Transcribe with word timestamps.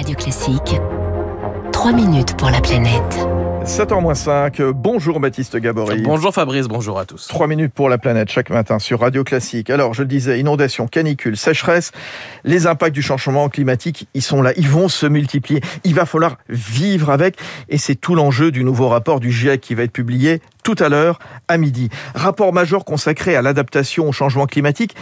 Radio 0.00 0.16
Classique, 0.16 0.80
3 1.72 1.92
minutes 1.92 2.34
pour 2.38 2.48
la 2.48 2.62
planète. 2.62 3.28
7h-5, 3.66 4.70
bonjour 4.70 5.20
Baptiste 5.20 5.58
Gabory. 5.58 6.00
Bonjour 6.00 6.32
Fabrice, 6.32 6.68
bonjour 6.68 6.98
à 6.98 7.04
tous. 7.04 7.26
3 7.28 7.46
minutes 7.46 7.74
pour 7.74 7.90
la 7.90 7.98
planète 7.98 8.30
chaque 8.30 8.48
matin 8.48 8.78
sur 8.78 9.00
Radio 9.00 9.24
Classique. 9.24 9.68
Alors, 9.68 9.92
je 9.92 10.00
le 10.00 10.08
disais, 10.08 10.40
inondation, 10.40 10.86
canicule, 10.86 11.36
sécheresse, 11.36 11.92
les 12.44 12.66
impacts 12.66 12.94
du 12.94 13.02
changement 13.02 13.50
climatique, 13.50 14.08
ils 14.14 14.22
sont 14.22 14.40
là, 14.40 14.54
ils 14.56 14.70
vont 14.70 14.88
se 14.88 15.04
multiplier. 15.04 15.60
Il 15.84 15.94
va 15.94 16.06
falloir 16.06 16.38
vivre 16.48 17.10
avec 17.10 17.36
et 17.68 17.76
c'est 17.76 17.94
tout 17.94 18.14
l'enjeu 18.14 18.50
du 18.50 18.64
nouveau 18.64 18.88
rapport 18.88 19.20
du 19.20 19.30
GIEC 19.30 19.60
qui 19.60 19.74
va 19.74 19.82
être 19.82 19.92
publié 19.92 20.40
tout 20.64 20.76
à 20.78 20.88
l'heure 20.88 21.18
à 21.46 21.58
midi. 21.58 21.90
Rapport 22.14 22.54
majeur 22.54 22.86
consacré 22.86 23.36
à 23.36 23.42
l'adaptation 23.42 24.08
au 24.08 24.12
changement 24.12 24.46
climatique 24.46 24.96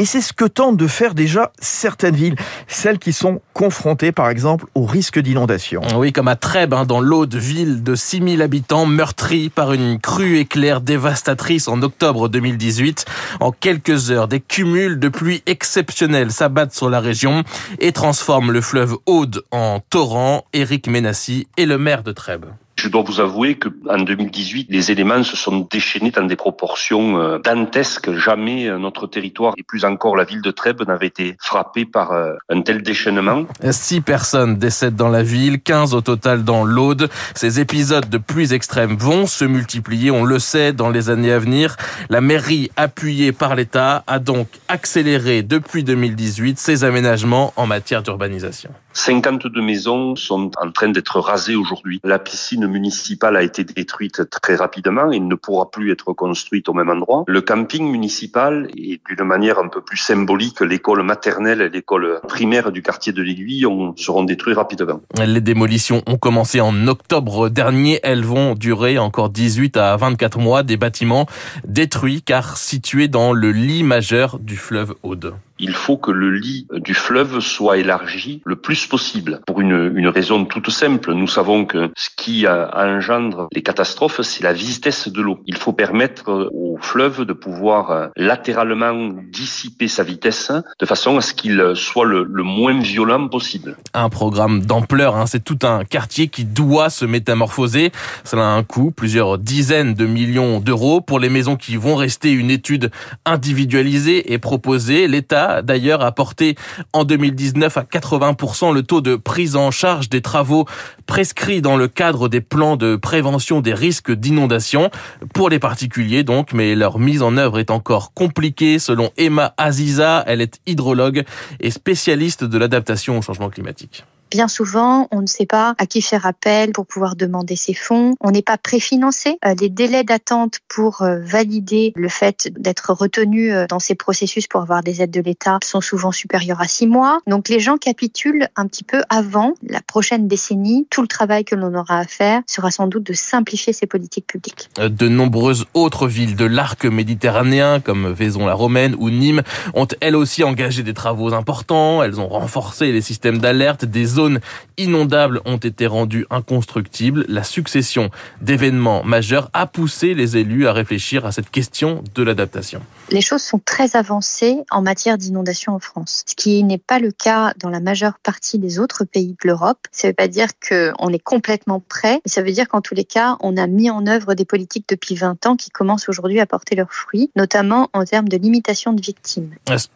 et 0.00 0.06
c'est 0.06 0.22
ce 0.22 0.32
que 0.32 0.46
tentent 0.46 0.78
de 0.78 0.86
faire 0.86 1.12
déjà 1.12 1.52
certaines 1.60 2.16
villes, 2.16 2.36
celles 2.68 2.98
qui 2.98 3.12
sont 3.12 3.42
confrontées 3.52 4.12
par 4.12 4.30
exemple 4.30 4.64
au 4.74 4.86
risque 4.86 5.18
d'inondation. 5.18 5.82
Oui, 5.94 6.10
comme 6.10 6.26
à 6.26 6.36
Trèbes, 6.36 6.72
hein, 6.72 6.86
dans 6.86 7.02
l'Aude, 7.02 7.34
ville 7.34 7.82
de 7.82 7.94
6000 7.94 8.40
habitants, 8.40 8.86
meurtrie 8.86 9.50
par 9.50 9.74
une 9.74 10.00
crue 10.00 10.38
éclair 10.38 10.80
dévastatrice 10.80 11.68
en 11.68 11.82
octobre 11.82 12.30
2018. 12.30 13.04
En 13.40 13.52
quelques 13.52 14.10
heures, 14.10 14.26
des 14.26 14.40
cumuls 14.40 14.98
de 14.98 15.10
pluie 15.10 15.42
exceptionnels 15.44 16.32
s'abattent 16.32 16.74
sur 16.74 16.88
la 16.88 17.00
région 17.00 17.44
et 17.78 17.92
transforment 17.92 18.52
le 18.52 18.62
fleuve 18.62 18.96
Aude 19.04 19.42
en 19.50 19.80
torrent. 19.90 20.46
Éric 20.54 20.86
Ménassi 20.86 21.46
est 21.58 21.66
le 21.66 21.76
maire 21.76 22.02
de 22.02 22.12
Trèbes. 22.12 22.46
Je 22.80 22.88
dois 22.88 23.02
vous 23.02 23.20
avouer 23.20 23.56
que 23.56 23.68
en 23.90 23.98
2018, 23.98 24.68
les 24.70 24.90
éléments 24.90 25.22
se 25.22 25.36
sont 25.36 25.68
déchaînés 25.70 26.12
dans 26.12 26.24
des 26.24 26.34
proportions 26.34 27.20
euh, 27.20 27.38
dantesques. 27.38 28.10
Jamais 28.14 28.68
euh, 28.68 28.78
notre 28.78 29.06
territoire 29.06 29.52
et 29.58 29.62
plus 29.62 29.84
encore 29.84 30.16
la 30.16 30.24
ville 30.24 30.40
de 30.40 30.50
Trèbes 30.50 30.88
n'avait 30.88 31.08
été 31.08 31.36
frappé 31.38 31.84
par 31.84 32.12
euh, 32.12 32.36
un 32.48 32.62
tel 32.62 32.82
déchaînement. 32.82 33.44
Six 33.70 34.00
personnes 34.00 34.56
décèdent 34.56 34.96
dans 34.96 35.10
la 35.10 35.22
ville, 35.22 35.60
15 35.60 35.92
au 35.92 36.00
total 36.00 36.42
dans 36.42 36.64
l'Aude. 36.64 37.10
Ces 37.34 37.60
épisodes 37.60 38.08
de 38.08 38.16
pluies 38.16 38.54
extrêmes 38.54 38.96
vont 38.96 39.26
se 39.26 39.44
multiplier, 39.44 40.10
on 40.10 40.24
le 40.24 40.38
sait, 40.38 40.72
dans 40.72 40.88
les 40.88 41.10
années 41.10 41.32
à 41.32 41.38
venir. 41.38 41.76
La 42.08 42.22
mairie, 42.22 42.70
appuyée 42.76 43.32
par 43.32 43.56
l'État, 43.56 44.04
a 44.06 44.18
donc 44.18 44.48
accéléré 44.68 45.42
depuis 45.42 45.84
2018 45.84 46.58
ses 46.58 46.82
aménagements 46.84 47.52
en 47.56 47.66
matière 47.66 48.02
d'urbanisation. 48.02 48.70
52 48.92 49.60
maisons 49.62 50.16
sont 50.16 50.50
en 50.60 50.70
train 50.72 50.88
d'être 50.88 51.20
rasées 51.20 51.54
aujourd'hui. 51.54 52.00
La 52.04 52.18
piscine 52.18 52.66
municipale 52.66 53.36
a 53.36 53.42
été 53.42 53.64
détruite 53.64 54.28
très 54.30 54.56
rapidement 54.56 55.12
et 55.12 55.20
ne 55.20 55.34
pourra 55.34 55.70
plus 55.70 55.92
être 55.92 56.12
construite 56.12 56.68
au 56.68 56.72
même 56.72 56.90
endroit. 56.90 57.24
Le 57.26 57.40
camping 57.40 57.90
municipal 57.90 58.68
et 58.76 59.00
d'une 59.08 59.24
manière 59.24 59.58
un 59.58 59.68
peu 59.68 59.80
plus 59.80 59.96
symbolique, 59.96 60.60
l'école 60.60 61.02
maternelle 61.02 61.60
et 61.60 61.68
l'école 61.68 62.20
primaire 62.26 62.72
du 62.72 62.82
quartier 62.82 63.12
de 63.12 63.22
l'Aiguille 63.22 63.66
seront 63.96 64.24
détruits 64.24 64.54
rapidement. 64.54 65.00
Les 65.24 65.40
démolitions 65.40 66.02
ont 66.06 66.18
commencé 66.18 66.60
en 66.60 66.86
octobre 66.88 67.48
dernier. 67.48 68.00
Elles 68.02 68.24
vont 68.24 68.54
durer 68.54 68.98
encore 68.98 69.30
18 69.30 69.76
à 69.76 69.96
24 69.96 70.38
mois. 70.38 70.62
Des 70.62 70.76
bâtiments 70.76 71.26
détruits 71.66 72.22
car 72.22 72.56
situés 72.56 73.08
dans 73.08 73.32
le 73.32 73.52
lit 73.52 73.82
majeur 73.82 74.38
du 74.38 74.56
fleuve 74.56 74.94
Aude 75.02 75.34
il 75.60 75.74
faut 75.74 75.96
que 75.96 76.10
le 76.10 76.30
lit 76.30 76.66
du 76.72 76.94
fleuve 76.94 77.40
soit 77.40 77.78
élargi 77.78 78.42
le 78.44 78.56
plus 78.56 78.86
possible. 78.86 79.40
Pour 79.46 79.60
une, 79.60 79.92
une 79.94 80.08
raison 80.08 80.44
toute 80.44 80.70
simple, 80.70 81.12
nous 81.12 81.28
savons 81.28 81.64
que 81.64 81.90
ce 81.96 82.08
qui 82.16 82.46
engendre 82.46 83.48
les 83.52 83.62
catastrophes, 83.62 84.22
c'est 84.22 84.42
la 84.42 84.52
vitesse 84.52 85.08
de 85.08 85.20
l'eau. 85.20 85.40
Il 85.46 85.56
faut 85.56 85.72
permettre 85.72 86.50
au 86.52 86.78
fleuve 86.80 87.24
de 87.24 87.32
pouvoir 87.32 88.10
latéralement 88.16 89.12
dissiper 89.30 89.88
sa 89.88 90.02
vitesse 90.02 90.52
de 90.78 90.86
façon 90.86 91.16
à 91.18 91.20
ce 91.20 91.34
qu'il 91.34 91.72
soit 91.74 92.04
le, 92.04 92.24
le, 92.24 92.42
moins 92.42 92.78
violent 92.80 93.28
possible. 93.28 93.76
Un 93.94 94.08
programme 94.08 94.64
d'ampleur, 94.64 95.16
hein, 95.16 95.26
c'est 95.26 95.44
tout 95.44 95.58
un 95.62 95.84
quartier 95.84 96.28
qui 96.28 96.44
doit 96.44 96.90
se 96.90 97.04
métamorphoser. 97.04 97.92
Cela 98.24 98.42
a 98.42 98.52
un 98.52 98.62
coût, 98.62 98.90
plusieurs 98.90 99.38
dizaines 99.38 99.94
de 99.94 100.06
millions 100.06 100.60
d'euros. 100.60 101.00
Pour 101.00 101.20
les 101.20 101.28
maisons 101.28 101.56
qui 101.56 101.76
vont 101.76 101.96
rester, 101.96 102.32
une 102.32 102.50
étude 102.50 102.90
individualisée 103.24 104.32
et 104.32 104.38
proposée. 104.38 105.08
L'État 105.08 105.49
d'ailleurs 105.62 106.02
a 106.02 106.12
porté 106.12 106.56
en 106.92 107.04
2019 107.04 107.76
à 107.76 107.82
80% 107.82 108.72
le 108.72 108.82
taux 108.82 109.00
de 109.00 109.16
prise 109.16 109.56
en 109.56 109.70
charge 109.70 110.08
des 110.08 110.22
travaux 110.22 110.66
prescrits 111.06 111.62
dans 111.62 111.76
le 111.76 111.88
cadre 111.88 112.28
des 112.28 112.40
plans 112.40 112.76
de 112.76 112.96
prévention 112.96 113.60
des 113.60 113.74
risques 113.74 114.12
d'inondation 114.12 114.90
pour 115.34 115.48
les 115.50 115.58
particuliers 115.58 116.22
donc, 116.22 116.52
mais 116.52 116.74
leur 116.74 116.98
mise 116.98 117.22
en 117.22 117.36
œuvre 117.36 117.58
est 117.58 117.70
encore 117.70 118.12
compliquée 118.14 118.78
selon 118.78 119.10
Emma 119.16 119.54
Aziza, 119.56 120.24
elle 120.26 120.40
est 120.40 120.60
hydrologue 120.66 121.24
et 121.60 121.70
spécialiste 121.70 122.44
de 122.44 122.58
l'adaptation 122.58 123.18
au 123.18 123.22
changement 123.22 123.50
climatique. 123.50 124.04
Bien 124.30 124.46
souvent, 124.46 125.08
on 125.10 125.22
ne 125.22 125.26
sait 125.26 125.46
pas 125.46 125.74
à 125.78 125.86
qui 125.86 126.02
faire 126.02 126.24
appel 126.24 126.70
pour 126.70 126.86
pouvoir 126.86 127.16
demander 127.16 127.56
ces 127.56 127.74
fonds. 127.74 128.14
On 128.20 128.30
n'est 128.30 128.42
pas 128.42 128.58
préfinancé. 128.58 129.38
Euh, 129.44 129.54
les 129.60 129.68
délais 129.68 130.04
d'attente 130.04 130.60
pour 130.68 131.02
euh, 131.02 131.18
valider 131.20 131.92
le 131.96 132.08
fait 132.08 132.48
d'être 132.56 132.92
retenu 132.92 133.52
euh, 133.52 133.66
dans 133.66 133.80
ces 133.80 133.96
processus 133.96 134.46
pour 134.46 134.62
avoir 134.62 134.84
des 134.84 135.02
aides 135.02 135.10
de 135.10 135.20
l'État 135.20 135.58
sont 135.64 135.80
souvent 135.80 136.12
supérieurs 136.12 136.60
à 136.60 136.68
six 136.68 136.86
mois. 136.86 137.18
Donc 137.26 137.48
les 137.48 137.58
gens 137.58 137.76
capitulent 137.76 138.46
un 138.54 138.68
petit 138.68 138.84
peu 138.84 139.02
avant 139.08 139.54
la 139.66 139.80
prochaine 139.80 140.28
décennie. 140.28 140.86
Tout 140.90 141.02
le 141.02 141.08
travail 141.08 141.44
que 141.44 141.56
l'on 141.56 141.74
aura 141.74 141.98
à 141.98 142.04
faire 142.04 142.42
sera 142.46 142.70
sans 142.70 142.86
doute 142.86 143.02
de 143.02 143.14
simplifier 143.14 143.72
ces 143.72 143.86
politiques 143.86 144.28
publiques. 144.28 144.68
De 144.78 145.08
nombreuses 145.08 145.66
autres 145.74 146.06
villes 146.06 146.36
de 146.36 146.44
l'arc 146.44 146.84
méditerranéen, 146.84 147.80
comme 147.80 148.12
Vaison-la-Romaine 148.12 148.94
ou 148.96 149.10
Nîmes, 149.10 149.42
ont 149.74 149.88
elles 150.00 150.14
aussi 150.14 150.44
engagé 150.44 150.84
des 150.84 150.94
travaux 150.94 151.34
importants. 151.34 152.04
Elles 152.04 152.20
ont 152.20 152.28
renforcé 152.28 152.92
les 152.92 153.00
systèmes 153.00 153.38
d'alerte, 153.38 153.84
des 153.84 154.19
zones 154.20 154.40
inondables 154.76 155.40
ont 155.46 155.56
été 155.56 155.86
rendues 155.86 156.26
inconstructibles. 156.30 157.24
La 157.28 157.42
succession 157.42 158.10
d'événements 158.40 159.02
majeurs 159.02 159.50
a 159.52 159.66
poussé 159.66 160.14
les 160.14 160.36
élus 160.36 160.66
à 160.66 160.72
réfléchir 160.72 161.24
à 161.24 161.32
cette 161.32 161.50
question 161.50 162.04
de 162.14 162.22
l'adaptation. 162.22 162.82
Les 163.10 163.22
choses 163.22 163.42
sont 163.42 163.60
très 163.64 163.96
avancées 163.96 164.58
en 164.70 164.82
matière 164.82 165.18
d'inondation 165.18 165.72
en 165.72 165.80
France, 165.80 166.22
ce 166.26 166.34
qui 166.34 166.62
n'est 166.62 166.78
pas 166.78 166.98
le 166.98 167.10
cas 167.10 167.52
dans 167.58 167.70
la 167.70 167.80
majeure 167.80 168.18
partie 168.22 168.58
des 168.58 168.78
autres 168.78 169.04
pays 169.04 169.36
de 169.42 169.48
l'Europe. 169.48 169.78
Ça 169.90 170.06
ne 170.06 170.10
veut 170.10 170.16
pas 170.16 170.28
dire 170.28 170.48
qu'on 170.66 171.08
est 171.08 171.18
complètement 171.18 171.80
prêt, 171.80 172.20
mais 172.24 172.30
ça 172.30 172.42
veut 172.42 172.52
dire 172.52 172.68
qu'en 172.68 172.80
tous 172.80 172.94
les 172.94 173.04
cas, 173.04 173.36
on 173.40 173.56
a 173.56 173.66
mis 173.66 173.90
en 173.90 174.06
œuvre 174.06 174.34
des 174.34 174.44
politiques 174.44 174.84
depuis 174.88 175.14
20 175.14 175.46
ans 175.46 175.56
qui 175.56 175.70
commencent 175.70 176.08
aujourd'hui 176.08 176.40
à 176.40 176.46
porter 176.46 176.76
leurs 176.76 176.92
fruits, 176.92 177.30
notamment 177.36 177.88
en 177.94 178.04
termes 178.04 178.28
de 178.28 178.36
limitation 178.36 178.92
de 178.92 179.00
victimes. 179.00 179.50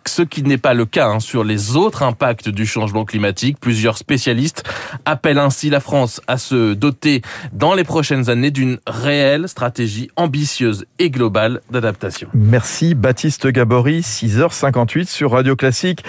Ce 0.06 0.22
qui 0.22 0.42
n'est 0.42 0.58
pas 0.58 0.74
le 0.74 0.86
cas 0.86 1.08
hein, 1.08 1.20
sur 1.20 1.44
les 1.44 1.76
autres 1.76 2.02
impacts 2.02 2.48
du 2.48 2.66
changement 2.66 3.04
climatique. 3.04 3.58
Plusieurs 3.60 3.98
spécialistes 3.98 4.13
spécialistes 4.14 4.62
appellent 5.06 5.40
ainsi 5.40 5.70
la 5.70 5.80
France 5.80 6.20
à 6.28 6.38
se 6.38 6.72
doter 6.74 7.22
dans 7.52 7.74
les 7.74 7.82
prochaines 7.82 8.30
années 8.30 8.52
d'une 8.52 8.78
réelle 8.86 9.48
stratégie 9.48 10.08
ambitieuse 10.14 10.86
et 11.00 11.10
globale 11.10 11.60
d'adaptation. 11.68 12.28
Merci 12.32 12.94
Baptiste 12.94 13.48
Gabory, 13.48 14.00
6h58 14.02 15.08
sur 15.08 15.32
Radio 15.32 15.56
Classique. 15.56 16.04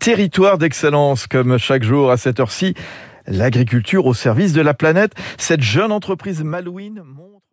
Territoire 0.00 0.58
d'excellence 0.58 1.28
comme 1.28 1.56
chaque 1.58 1.84
jour 1.84 2.10
à 2.10 2.16
cette 2.16 2.40
heure-ci. 2.40 2.74
L'agriculture 3.28 4.04
au 4.06 4.14
service 4.14 4.52
de 4.52 4.60
la 4.60 4.74
planète. 4.74 5.12
Cette 5.38 5.62
jeune 5.62 5.92
entreprise 5.92 6.42
Malouine 6.42 7.02
montre 7.04 7.43